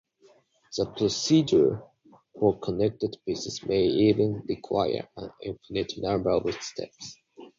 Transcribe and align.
The 0.75 0.87
procedure 0.97 1.83
for 2.33 2.57
connected 2.57 3.17
pieces 3.23 3.61
may 3.67 3.83
even 3.83 4.41
require 4.49 5.07
an 5.15 5.31
"infinite" 5.43 5.95
number 5.99 6.31
of 6.31 6.51
steps. 6.59 7.17